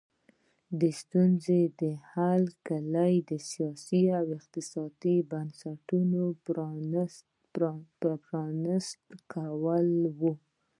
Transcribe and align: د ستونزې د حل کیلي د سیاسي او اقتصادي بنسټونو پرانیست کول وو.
د 0.79 0.81
ستونزې 1.01 1.61
د 1.79 1.81
حل 2.11 2.43
کیلي 2.67 3.13
د 3.29 3.31
سیاسي 3.49 4.03
او 4.19 4.25
اقتصادي 4.39 5.17
بنسټونو 5.31 6.23
پرانیست 6.41 8.93
کول 9.33 9.87
وو. 10.19 10.33